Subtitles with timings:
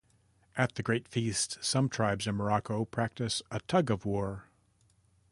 [0.57, 4.49] At the Great Feast, some tribes in Morocco practice a tug-of-war.